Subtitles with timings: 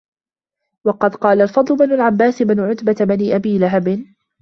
[0.85, 4.05] وَقَدْ قَالَ الْفَضْلُ بْنُ الْعَبَّاسِ بْنِ عُتْبَةَ بْنِ أَبِي لَهَبٍ